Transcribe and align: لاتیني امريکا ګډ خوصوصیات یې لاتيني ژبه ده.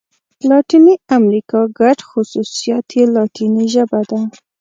لاتیني 0.49 0.93
امريکا 1.17 1.59
ګډ 1.79 1.97
خوصوصیات 2.09 2.87
یې 2.97 3.03
لاتيني 3.15 3.65
ژبه 3.73 3.99
ده. 4.09 4.19